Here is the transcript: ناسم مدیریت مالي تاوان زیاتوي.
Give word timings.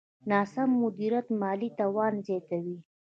ناسم 0.31 0.69
مدیریت 0.81 1.27
مالي 1.39 1.69
تاوان 1.77 2.13
زیاتوي. 2.27 2.77